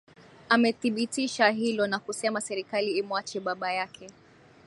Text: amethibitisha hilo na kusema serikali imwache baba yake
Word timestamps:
amethibitisha 0.49 1.49
hilo 1.49 1.87
na 1.87 1.99
kusema 1.99 2.41
serikali 2.41 2.97
imwache 2.97 3.39
baba 3.39 3.71
yake 3.73 4.09